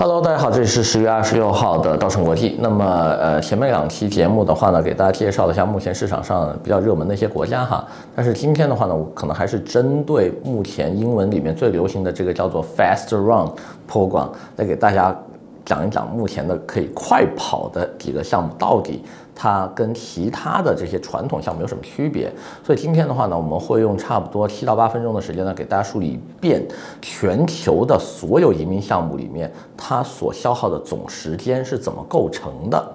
[0.00, 2.56] Hello，大家好，这里是十月二十六号的稻盛国际。
[2.58, 2.82] 那么，
[3.20, 7.86] 呃，前面两期节目的话呢，给大家介绍了一下目前市场上比较热门的一些国家哈。
[8.16, 13.52] 但是今天的话呢，我可能还是针对目前英文里面最流行的这个叫做 Fast Run
[13.86, 15.14] Program 来给大家
[15.64, 19.02] 讲一讲目前的可以快跑的几个项目到底。
[19.34, 22.30] 它跟其他的这些传统项目有什么区别？
[22.62, 26.62] 所以今天的话呢，我们会用差不多七到八分钟的时间呢，给大家梳理一遍
[27.00, 32.92] 全球的所有移民项目里面，它所消耗的总时间是怎么构成的。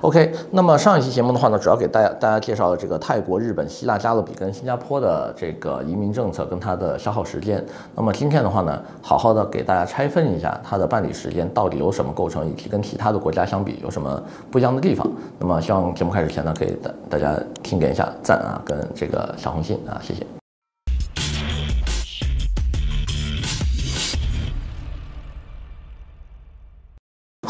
[0.00, 7.64] OK，那么上一期节目的话呢，主要给大家大家介绍了这个泰国、日本、希腊、加勒比跟新加坡的这个移民政策跟它的消耗时间。
[7.94, 15.06] 那么今天的话呢，好好的给大家拆分一下它的办理时间到底有什么构成，以及跟其他的国家相比有什么不一样的地方。
[15.38, 20.37] 那么希望节目开始前呢，可以大大家听点一下赞啊，跟这个小红心啊，谢谢。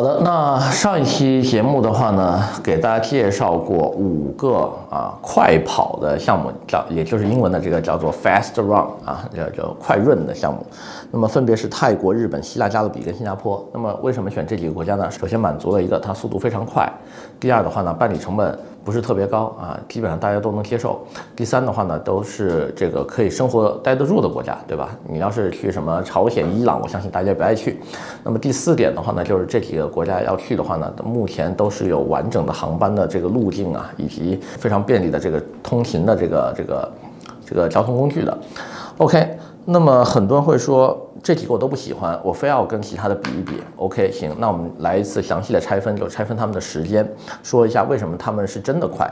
[0.00, 10.64] 好的，那上一期节目的话呢，给大家介绍过五个啊快跑的项目，叫也就是英文的这个叫做 fast run 啊，叫叫快润的项目。
[11.12, 13.64] 那么分别是泰国、日本、希腊、加勒比跟新加坡。
[13.72, 15.10] 那么为什么选这几个国家呢？
[15.10, 16.90] 首先满足了一个它速度非常快，
[17.38, 21.00] 第二的话呢，办理成本不是特别高啊，基本上大家都能接受。
[21.34, 24.96] 第三的话呢，都是这个可以生活待得住的国家，对吧？
[25.08, 27.80] 你要是去什么朝鲜、伊朗，我相信大家不爱去。
[28.22, 36.92] 那么第四点的话呢，就是这几个国家要去的话呢，目前都是有完整的航班的这个路径啊，以及非常便利的这个通勤的这个这个
[37.46, 38.38] 这个交通工具的。
[38.98, 39.36] OK。
[39.66, 43.62] 那么很多人会说，这几个我都不喜欢，我非要跟其他的比一比。
[43.76, 47.08] OK，行，那我们来一次详细的拆分，就拆分他们的时间，
[47.42, 49.08] 说一下为什么他们是真的快。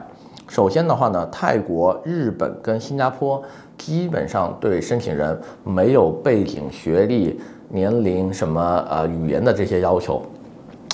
[0.49, 3.43] 首先的话呢，泰国、日本跟新加坡
[3.77, 10.23] 基本上对申请人没有背景、学历、年龄什么呃语言的这些要求。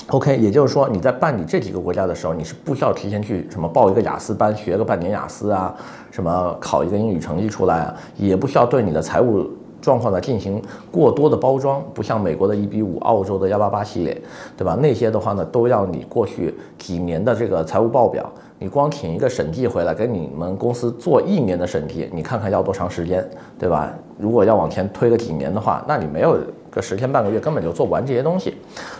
[0.08, 5.74] OK，也就是说你在办理这几个国家的时候，你是不需要提前去什么报一个雅思班，学个半年雅思啊。
[6.11, 9.48] 什么考一个英语成绩出来啊，也不需要对你的财务
[9.80, 14.23] 状况呢进行过多的包装，不像美国的一比五，澳洲的幺八八系列，
[14.56, 14.77] 对吧？
[14.80, 18.30] 那些的话呢，都要你过去几年的这个财务报表，
[18.61, 23.92] 你光请一个审计回来给你们公司做一年的审计，你看看要多长时间，对吧？
[24.17, 26.39] 如果要往前推个几年的话，那你没有
[26.74, 28.57] 个十天半个月根本就做不完这些东西。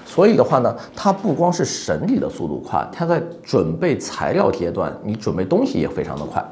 [0.07, 6.45] 所以的话呢，它不光是审理的速度快，它在准备材料阶段，你准备东西也非常的快。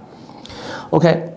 [0.91, 1.33] OK，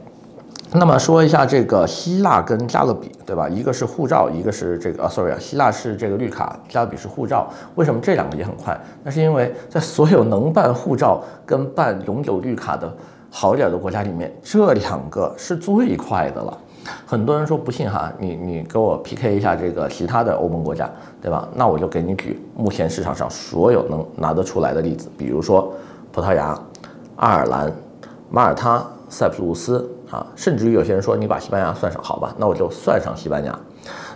[0.74, 3.48] 那么说一下这个希腊跟加勒比，对吧？
[3.48, 7.48] 一个是护照，一个是这个啊，sorry 啊，希腊是这个绿卡，加勒比是护照。
[7.76, 8.78] 为什么这两个也很快？
[9.04, 12.92] 那是因为在所有能办护照跟办永久绿卡的
[13.30, 16.58] 好一点的国家里面，这两个是最快的了。
[17.06, 20.90] 很多人说不信哈，你你给我 PK 一下这个其他的欧盟国家，
[21.22, 21.48] 对吧？
[21.56, 25.74] 那我就给你举目前市场上所有能拿得出来的例子，比如说
[26.12, 26.58] 葡萄牙、
[27.16, 27.72] 爱尔兰、
[28.30, 28.86] 马耳他。
[29.08, 33.58] 塞浦路斯啊，甚至于有些人说你把西班牙算上，好吧，那我就算上西班牙。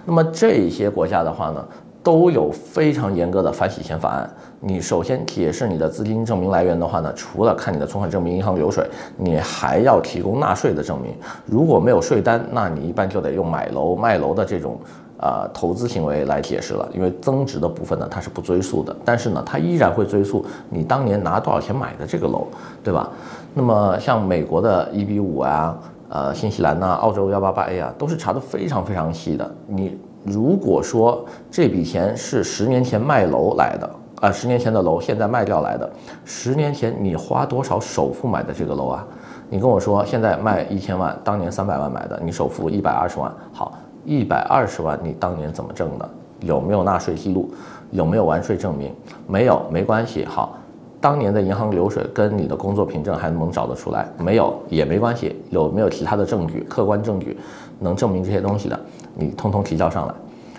[0.04, 1.64] 那么这些国家的话呢，
[2.04, 4.30] 都有非常严格的反洗钱法案。
[4.60, 8.88] 你首先解释你的资金证明来源的话呢，除了看你的存款证明、银行流水，
[9.18, 11.14] 你还要提供纳税的证明。
[11.46, 14.80] 如果没有税单，那你一般就得用买楼卖楼的这种。
[15.22, 22.48] 呃，投资行为来解释了，因为增值的部分呢，它是不追溯的，但是呢，它依然会追溯你当年拿多少钱买的这个楼，
[22.82, 23.10] 对吧？
[23.54, 25.78] 那么像美国的一比五啊，
[26.08, 29.54] 呃，新西兰呐、啊，澳洲幺八八 A 啊，都是查得非常非常细的。
[29.68, 33.90] 你如果说这笔钱是十年前卖楼来的，
[34.22, 35.90] 啊、十年前的楼现在卖掉来的，
[36.26, 39.08] 十年前你花多少首付买的这个楼啊？
[39.50, 43.74] 你跟我说现在卖一千万，当年三百万买的，你首付一百二十万，好。
[44.06, 46.10] 一百二十万，你当年怎么挣的？
[46.40, 47.52] 有没有纳税记录？
[47.92, 48.96] 有没有完税证明？
[49.28, 50.26] 没有，没关系。
[50.26, 50.58] 好，
[51.02, 54.08] 当年的银行流水跟你的工作凭证还能找得出来？
[54.18, 55.36] 没有也没关系。
[55.50, 56.66] 有没有其他的证据？
[56.70, 57.38] 客观证据
[57.78, 58.80] 能证明这些东西的，
[59.20, 60.14] 你通通提交上来。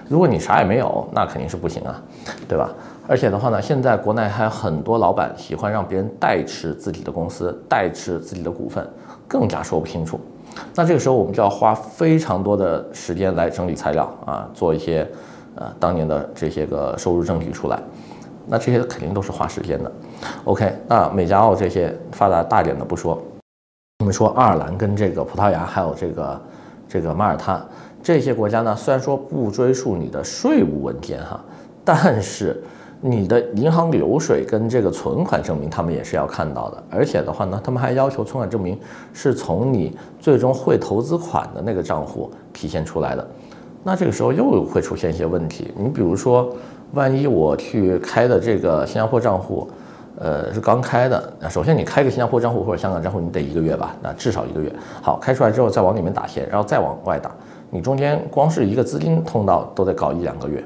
[0.09, 2.03] 如果你啥也没有，那肯定是不行啊，
[2.49, 2.69] 对吧？
[3.07, 8.85] 而且的话呢，现在国内还有很多老板喜欢让别人代持自己的公司，代持自己的股份，
[9.29, 10.19] 更加说不清楚。
[10.75, 15.09] 那这个时候我们就要花非常多的时间来整理材料啊，做一些
[15.55, 17.81] 呃当年的这些个收入证据出来。
[18.49, 19.93] 那这些肯定都是花时间的。
[20.43, 23.17] OK，那美加澳这些发达大点的不说，
[24.01, 26.41] 我们说爱尔兰跟这个葡萄牙还有这个
[26.89, 27.65] 这个马耳他
[28.03, 31.41] 这些国家呢，虽然说不追溯你的税务文件哈，
[31.85, 32.63] 但是。
[33.03, 36.85] 你的银行流水跟这个存款证明，他们也是要看到的。
[36.91, 38.79] 而且的话呢，他们还要求存款证明
[39.15, 43.27] 是从你最终汇投资款的那个账户体现出来的。
[43.83, 45.73] 那这个时候又会出现一些问题。
[45.79, 46.55] 你比如说，
[46.93, 49.67] 万一我去开的这个新加坡账户，
[50.19, 53.97] 呃，是刚开的，那首先你开个新加坡账户或者香港账户，你得一个月吧？
[54.03, 54.71] 那至少一个月。
[55.01, 57.31] 好，开出来之后再往里面打钱，然后再往外打，
[57.71, 60.65] 你中间光是一个资金通道都得搞一两个月，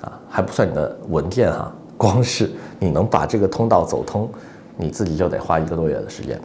[0.00, 4.28] 啊，还不算你的文件哈， 光是你能把这个通道走通，
[4.76, 6.40] 你自己就得花一个多月的时间。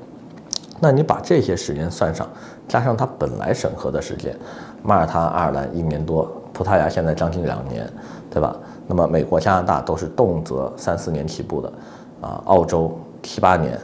[0.79, 2.27] 那你把这些时间算上，
[2.67, 4.35] 加上它本来审核的时间，
[4.81, 7.89] 马耳他、爱尔兰一年多，葡萄牙现在将近两年，
[8.29, 8.53] 对吧？
[8.87, 11.71] 那么美国、加拿大都是动辄三四年起步的，
[12.19, 13.79] 啊，澳洲七八年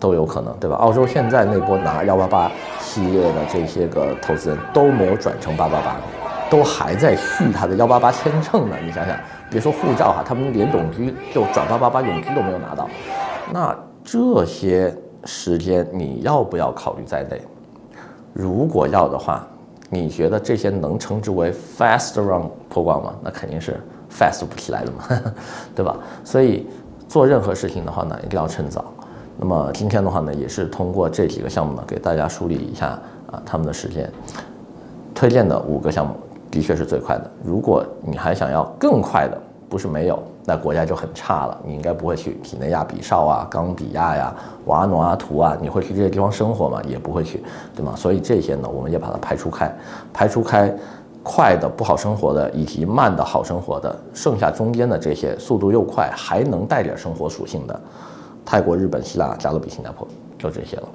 [0.00, 0.76] 都有可能，对吧？
[0.76, 2.50] 澳洲现在那波拿幺八八
[2.80, 5.96] 系列的这些个投资人都没有转成八八八，
[6.50, 8.76] 都还在续他的幺八八签证呢。
[8.84, 9.16] 你想想，
[9.50, 12.88] 别说护照哈，他们连永居就转八八八永居都没有拿到，
[13.52, 17.40] 那这些时间你要不要考虑在内？
[18.32, 19.46] 如果要的话，
[19.90, 23.14] 你觉得这些能称之为 fast run 破光吗？
[23.22, 23.80] 那肯定是。
[24.10, 25.04] fast 不起来的嘛，
[25.76, 25.94] 对吧？
[26.24, 26.66] 所以
[27.06, 28.82] 做任何事情的话呢，一定要趁早。
[29.38, 32.88] 那么今天的话呢，也是通过这几个项目呢，给大家梳理一下
[33.30, 34.10] 啊他们的时间。
[35.14, 36.14] 推荐的五个项目
[36.50, 37.30] 的确是最快的。
[37.44, 41.56] 如果你还想要更快的，不是没有，那国家就很差了。
[41.64, 44.34] 你应该不会去几内亚比绍啊、冈比亚呀、
[44.66, 46.82] 瓦努阿图啊，你会去这些地方生活吗？
[46.86, 47.42] 也不会去，
[47.76, 47.94] 对吗？
[47.96, 49.72] 所以这些呢，我们也把它排除开，
[50.12, 50.74] 排除开。
[51.20, 57.78] 快的不好生活的，以及慢的好生活的，剩下中间的这些速度又快还能带点生活属性的，
[58.50, 60.08] 泰国、日本、希腊、加勒比、新加坡，
[60.38, 60.88] 就这些了。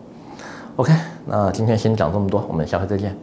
[0.77, 0.91] OK，
[1.23, 3.15] 那今天先讲这么多，我们下回再见。